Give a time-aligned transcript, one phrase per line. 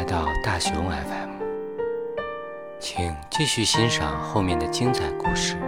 [0.00, 1.30] 来到大熊 FM，
[2.80, 5.58] 请继续欣赏后面的精彩故事。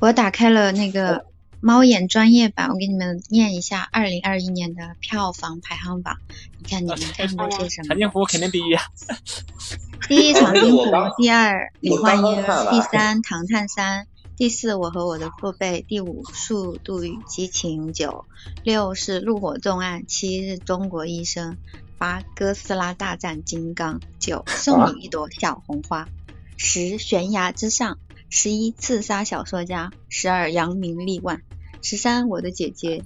[0.00, 1.26] 我打开了那个
[1.60, 6.16] 猫眼专业版，我给你们念一下二零二一年的票房排行榜。
[6.58, 7.90] 你看你们看过些什么？
[7.90, 8.82] 长津湖肯定第一啊！
[10.08, 12.42] 第一长津湖，第二李焕英，
[12.72, 18.26] 第三唐探三，第四我和我的父辈，第五速度与激情九，
[18.64, 21.56] 六是怒火重案，七是中国医生，
[21.96, 26.06] 八哥斯拉大战金刚，九送你一朵小红花，
[26.58, 31.40] 十悬崖之上，十一刺杀小说家，十二扬名立万，
[31.80, 33.04] 十三我的姐姐。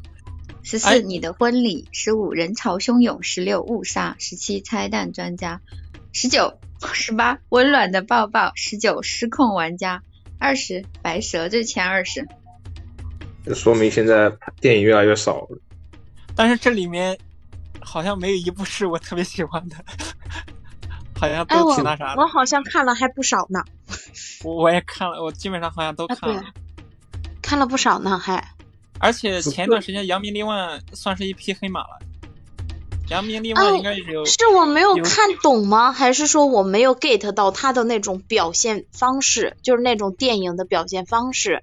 [0.63, 5.61] 十哎四，你的婚礼；十五，人潮汹涌；十六，误杀；十七，拆弹专家；
[6.13, 6.59] 十九、
[6.93, 10.01] 十八，温暖的抱抱；十九，失控玩家；
[10.41, 12.27] 二十，白蛇，就是前二十。
[13.45, 15.59] 这说明现在电影越来越少了。
[16.35, 17.17] 但是这里面
[17.81, 19.77] 好像没有一部是我特别喜欢的，
[21.15, 22.23] 好像哎，都我挺那啥的。
[22.23, 23.63] 我好像看了还不少呢，
[24.43, 26.41] 我我也看了，我基本上好像都啊看了。
[26.41, 26.53] 对
[27.43, 28.43] 看了不少呢，还
[28.99, 31.99] 而且前一段时间扬名立万算是一匹黑马了。
[33.11, 35.93] 扬名立哦万应该是有，是我没有有看懂吗？
[35.93, 41.63] 还是说我没有 get 到他的那种表现方式，就是那种电影的表现方式？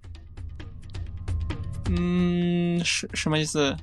[1.89, 3.75] 嗯，是什么意思？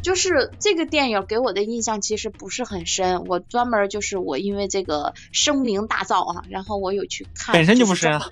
[0.00, 8.22] 就是这个电影给我的印象其实不是很深，我专门就是我因为这个声名大噪啊，然后我有去看，本身就不是啊。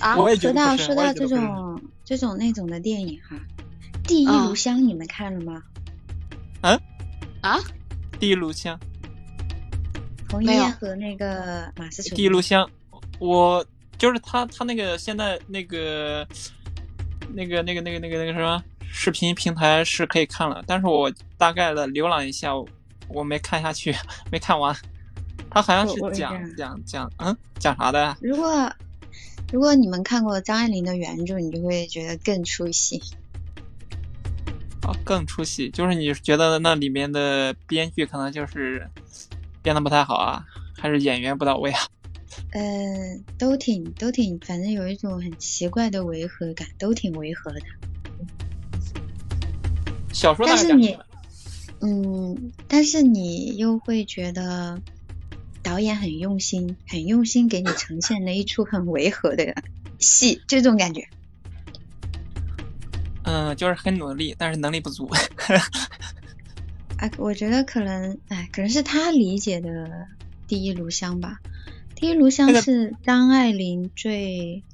[0.00, 3.36] 啊，我也觉说到得说到这种这种那种的电影哈，
[4.08, 5.62] 《第一嗯炉香》你们看了吗？
[7.40, 7.58] 啊，
[8.18, 8.78] 第一炉香，
[10.28, 12.14] 彭于没有晏和那个马思纯。
[12.16, 12.68] 第一炉香，
[13.18, 13.64] 我
[13.96, 16.26] 就是他他那个现在那个
[17.32, 22.68] 那个那个那个那个那个什么视频平台是可以看了，但是我大概的浏览一下，我
[23.08, 23.94] 我没看下去，
[24.30, 24.76] 没看完。
[25.50, 28.16] 他好像是讲讲讲嗯讲啥的呀？
[28.20, 28.72] 如果
[29.52, 33.02] 如果你们看过张爱玲的原著，你就会觉得更出戏。
[35.10, 38.88] 啊，更出戏，就是你觉得那里面的编剧可能就是
[39.60, 40.44] 编的不太好啊，
[40.78, 41.80] 还是演员不到位啊？
[42.54, 47.60] 呃，都挺都挺，反正有一种很奇怪的违和感，都挺违和的。
[50.12, 50.96] 小说但是你？
[51.82, 54.80] 嗯，但是你又会觉得
[55.62, 59.54] 导演很用心，很用心给你呈现了一出很违和的
[59.98, 61.08] 戏，这种感觉。
[63.30, 65.08] 嗯，就是很努力，但是能力不足。
[66.98, 70.08] 啊，我觉得可能，哎，可能是他理解的
[70.48, 71.38] 第一炉香吧。
[71.94, 74.64] 第一炉香是张爱玲最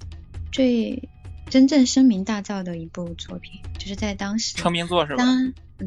[0.51, 1.09] 最
[1.51, 4.57] 真正声名大噪的一部作品，就是在当时。
[4.57, 5.25] 成名作是吧？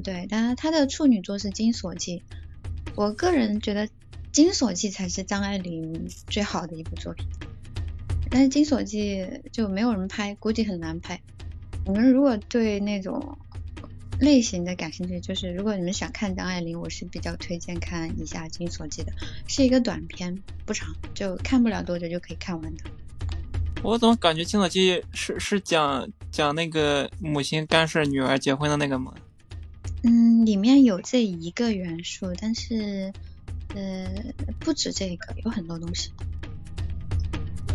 [0.03, 2.21] 对，当然她的处女作是《金锁记》，
[2.95, 3.87] 我个人觉得
[4.31, 7.25] 《金锁记》才是张爱玲最好的一部作品，
[8.29, 9.21] 但是《金锁记》
[9.51, 11.19] 就没有人拍，估计很难拍。
[11.85, 13.37] 你们如果对那种
[14.19, 19.11] 类型的感兴趣，就是如果你们想看张爱玲，我是比较推荐看一下《金锁记》的，
[19.47, 22.83] 是一个短片，不长，就看不了多久就可以看完的。
[23.81, 29.13] 我怎么感觉《金锁记》是是讲讲那个母亲干涉女儿结婚的那个吗？
[30.03, 33.13] 嗯，里面有这一个元素，但是
[33.73, 34.05] 呃
[34.59, 36.11] 不止这个，有很多东西。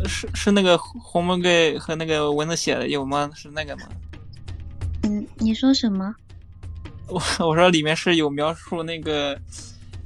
[0.07, 3.31] 是是那个红玫瑰和那个蚊子写的有吗？
[3.35, 3.83] 是那个吗？
[5.03, 6.15] 嗯，你说什么？
[7.09, 9.33] 我我说里面是有描述那个，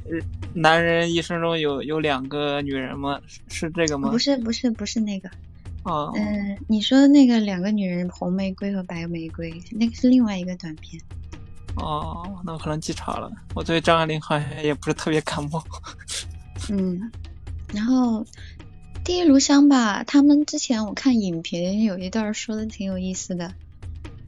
[0.04, 0.18] 呃
[0.52, 3.20] 男人一生中有有两个女人吗？
[3.26, 4.10] 是是这个吗？
[4.10, 5.30] 不是不是不是那个，
[5.84, 11.00] 哦，嗯、你说的那个两个女人，红玫瑰和白玫瑰，那个是另外一个短片。
[11.76, 13.30] 哦，那我可能记差了。
[13.54, 15.62] 我对张爱玲好像也不是特别感冒。
[16.70, 17.00] 嗯，
[17.72, 18.26] 然后
[19.08, 23.54] 第一炉香吧，他们之前我看影评有一段说的挺有意思的。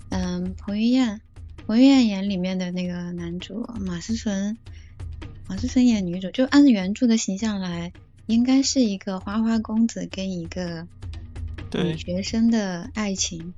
[0.08, 1.20] 嗯，彭于晏，
[1.66, 4.56] 彭于晏演里面的那个男主，马思纯，
[5.46, 7.92] 马思纯演女主，就按原著的形象来，
[8.24, 10.86] 应该是一个花花公子跟一个
[11.70, 13.52] 对女学生的爱情，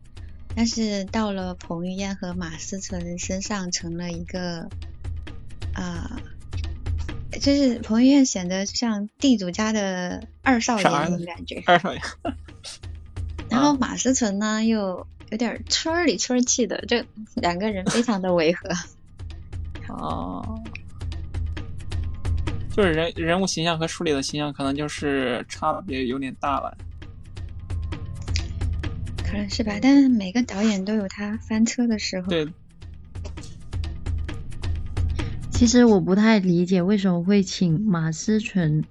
[0.56, 4.68] 但是到了彭于晏和马思纯身上，成了一个
[5.72, 6.20] 啊、
[7.42, 12.00] 就是彭于晏显得像地主家的二少爷那种感觉，二少爷，
[13.50, 17.04] 然后马思纯呢又有点村儿里村儿气的，这
[17.34, 18.70] 两个人非常的违和。
[19.92, 20.62] 哦，
[22.70, 26.78] 就是人人物形象和书里的形象可能就是差别有点大了。
[29.26, 32.28] 可能是吧，但是每个导演都有他翻车的时候。
[32.28, 32.46] 对，
[35.62, 38.82] 其实我不太理解为什么会请马思纯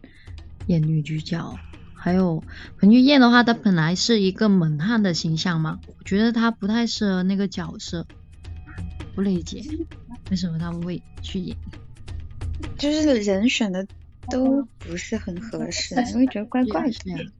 [0.67, 1.59] 演女主角，
[1.93, 2.41] 还有
[2.79, 8.07] 彭于晏的话，他本来是一个猛汉的形象嘛，我觉得他不太适合那个角色，
[9.13, 9.61] 不理解
[10.29, 11.57] 为什么他们会去演。
[12.77, 13.85] 就是人选的
[14.29, 17.31] 都不是很合适， 我会觉得怪怪的。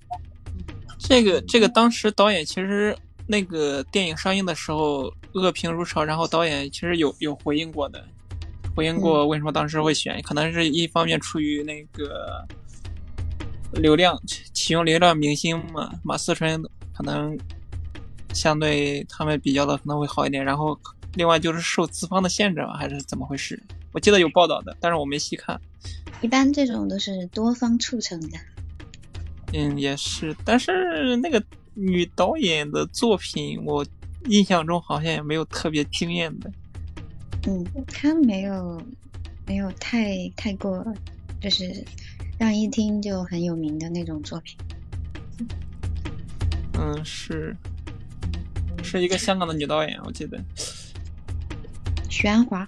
[1.00, 2.94] 这个这个当时导演其实
[3.28, 8.06] 那个电影上映的时候恶评如潮，然后导演其实有有回应过的，
[8.76, 12.46] 回应过为什么当时会选，可能是一方面出于那个
[13.74, 14.20] 流量
[14.54, 16.62] 启用流量明星嘛，马思纯
[16.94, 17.38] 可能
[18.34, 20.80] 相对他们比较的可能会好一点，然后
[21.16, 23.62] 另外就是受资方的限制还是怎么回事？
[23.92, 25.60] 我记得有报道的，但是我没细看。
[26.22, 28.38] 一般这种都是多方促成的。
[29.54, 33.86] 嗯，也是，但是那个女导演的作品，我
[34.28, 36.50] 印象中好像也没有特别惊艳的。
[37.48, 38.82] 嗯，他没有
[39.48, 40.86] 没有太太过，
[41.40, 41.84] 就是
[42.38, 44.58] 让一听就很有名的那种作品。
[46.74, 47.56] 嗯，是，
[48.84, 50.40] 是一个香港的女导演，我记得。
[52.10, 52.68] 徐安华。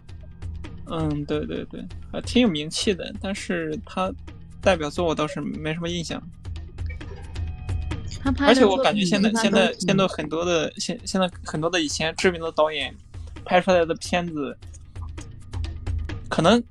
[0.85, 4.11] 嗯，对对对，还挺有名气的，但是她
[4.61, 6.21] 代表作我倒是没什么印象。
[8.39, 12.95] 而且我感觉现在现在现在很多的现现在很多的以前知名的导演
[13.45, 14.57] 拍出来的片子，
[16.29, 16.61] 可能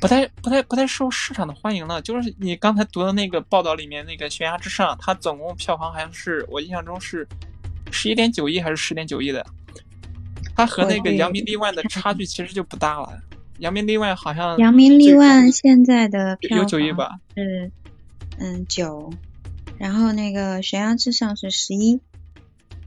[0.00, 2.00] 不太不太不太受市场的欢迎了。
[2.02, 7.26] 就是你刚才读的那个报道里面那个《悬崖之上》，它总共票房好像是我印象中是
[7.90, 9.44] 十一点九亿还是十点九亿的，
[10.54, 13.12] 它和那个《扬名立万》的差距其实就不大了。
[13.58, 17.18] 《扬名立万》好像《扬名立万》现在的票有九亿吧？
[17.36, 17.70] 是
[18.38, 19.12] 嗯九。
[19.78, 22.00] 然后那个悬崖之上是十一，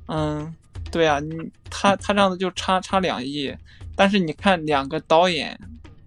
[0.07, 0.55] 嗯，
[0.95, 3.53] 对啊，你他他这样子就差差两亿，
[3.97, 5.59] 但是你看两个导演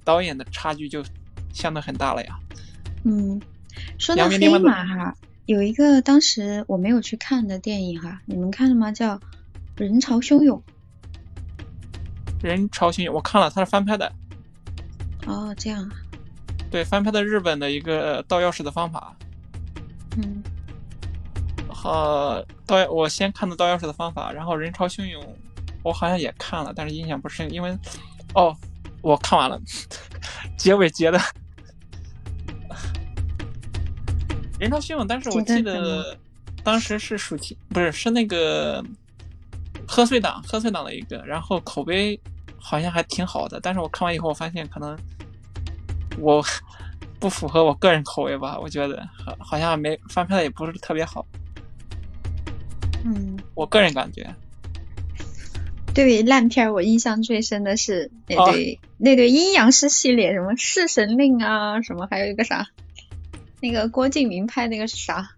[0.02, 1.04] 导演的差距就
[1.52, 2.38] 相对很大了呀。
[3.04, 3.38] 嗯，
[3.98, 5.14] 说到黑马哈，
[5.44, 8.90] 有一个当时我没有去看的电影哈，你们看了吗？
[8.90, 9.16] 叫
[9.76, 10.58] 《人潮汹涌》。
[12.42, 14.10] 人潮汹涌，我看了，它是翻拍的。
[15.26, 15.92] 哦，这样啊。
[16.70, 19.14] 对，翻拍的日本的一个盗钥匙的方法。
[20.16, 20.42] 嗯。
[21.84, 25.22] 呃，刀我先看的刀钥匙的方法，然后人潮汹涌，
[25.82, 27.76] 我好像也看了，但是印象不深，因为
[28.34, 28.54] 哦，
[29.00, 29.60] 我看完了，
[30.58, 31.20] 结尾结的
[34.58, 36.18] 人潮汹涌，但是我记得
[36.64, 38.84] 当时是暑期，不是是那个
[39.86, 42.20] 贺岁档，贺岁档的一个，然后口碑
[42.58, 44.98] 好像还挺好的，但是我看完以后，我发现可能
[46.18, 46.44] 我
[47.20, 51.24] 不符合我个人口味吧，我觉得好好像没翻拍的也不是特别好。
[53.04, 54.34] 嗯，我个人感觉，
[55.94, 62.66] 对于烂片，我印象最深的是那对那对阴阳师系列，什么弑神令啊，什么还有一个啥，
[63.60, 65.30] 那个郭敬明拍那个是啥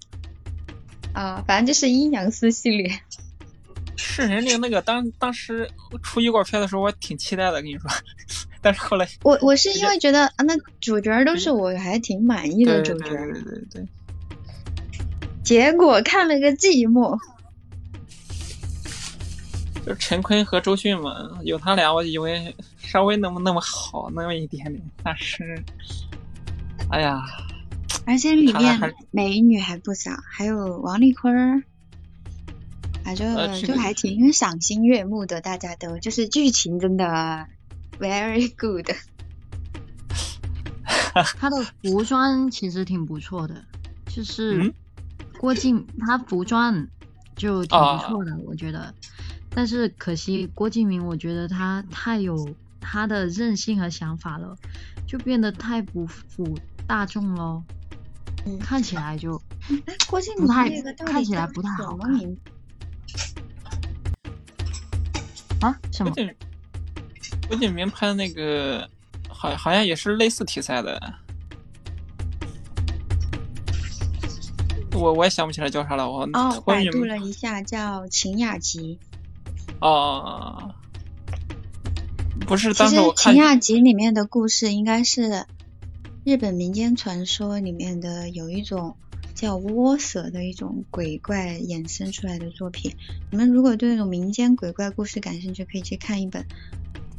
[1.12, 1.45] 啊？
[1.47, 3.01] 反正就是阴阳师系列。
[3.97, 5.69] 弑神令那个当当时
[6.03, 7.91] 出预告片的时候，我挺期待的，跟你说，
[8.63, 13.87] 但是后来我我是因为觉得啊，那主角都是我还挺满意的主角，对对对，
[15.43, 17.19] 结果看了个寂寞。
[19.91, 25.61] 就陈坤和周迅嘛，有他俩，我以为稍微那么那么好那么一点点，但是，
[26.91, 27.20] 哎呀，
[28.06, 31.65] 而且里面美女还不少，还有王丽坤，
[33.03, 37.49] 反正就还挺赏心悦目的，大家都就是剧情真的
[37.99, 38.89] very good。
[41.37, 43.65] 他的服装其实挺不错的，
[44.06, 44.73] 就是
[45.41, 46.87] 郭靖他服装
[47.35, 48.94] 就挺不错的，我觉得。
[49.53, 54.57] 但是可惜郭敬明，我觉得他太有他的任性和想法了，
[55.07, 57.63] 就变得太不符大众了，
[58.61, 59.41] 看起来就
[60.09, 60.69] 郭敬明不太
[61.05, 62.37] 看起来不太好看。
[65.61, 65.79] 啊？
[65.93, 66.15] 什么？
[67.49, 68.89] 郭敬明拍的那个，
[69.29, 71.15] 好好像也是类似题材的，
[74.93, 76.09] 我我也想不起来叫啥了。
[76.09, 78.99] 我哦，百度了一下，叫《秦雅集》。
[79.81, 80.75] 哦，
[82.46, 85.46] 不是，当时我看《秦雅集》里面的故事，应该是
[86.22, 88.96] 日本民间传说里面的有一种
[89.34, 92.94] 叫窝蛇的一种鬼怪衍生出来的作品。
[93.31, 96.44] 你们如果对那种民间鬼怪故事感兴趣，可以去看一本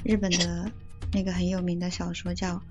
[0.03, 0.71] 日本的
[1.11, 2.61] 那个很有名的小说，叫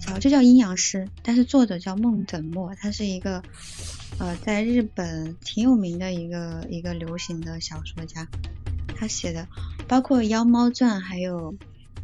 [0.00, 3.42] 叫就叫《阴阳师》，但是作者叫梦枕墨，他是一个
[4.20, 8.28] 呃在日本挺有名的一个一个流行的小说家。
[9.02, 9.48] 他写的
[9.88, 11.52] 包括《妖猫传》，还有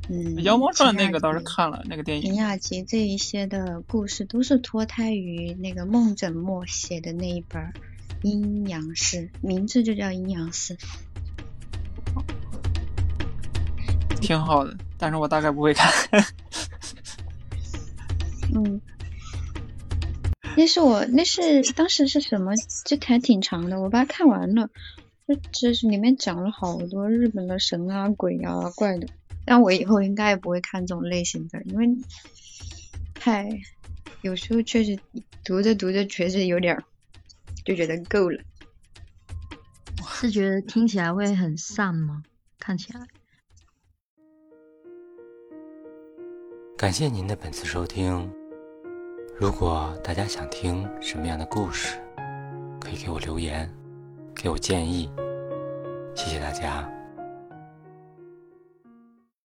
[0.09, 2.25] 嗯，《妖猫传》那个倒是看了那个电影。
[2.25, 7.63] 林雅集这一些的故事都是脱胎于那个孟枕墨写的那一本
[8.23, 10.77] 《阴阳师》，名字就叫《阴阳师》。
[14.21, 15.93] 挺好的，但是我大概不会看。
[18.53, 18.81] 嗯，
[20.57, 22.55] 那是我那是当时是什么？
[22.85, 24.69] 这还挺长的，我把它看完了。
[25.29, 29.07] 这这是里面讲了好多日本的神啊、鬼啊、怪的。
[29.45, 31.87] 但我以后应该也不会看这种类型的，因为
[33.13, 33.47] 太
[34.23, 34.99] 有时候确实
[35.45, 36.83] 读着读着确实有点
[37.63, 38.41] 就觉得够了。
[40.07, 42.23] 是觉得听起来会很丧吗？
[42.59, 43.07] 看起来。
[46.79, 48.33] 感谢您的本次收听。
[49.39, 51.99] 如果大家想听什么样的故事，
[52.81, 53.71] 可以给我留言，
[54.41, 55.11] 给我建议。
[56.15, 56.98] 谢谢大家。